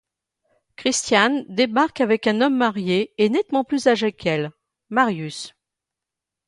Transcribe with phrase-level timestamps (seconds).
[0.77, 4.49] Christiane débarque avec un homme marié et nettement plus âgé qu'elle,
[4.89, 5.53] Marius.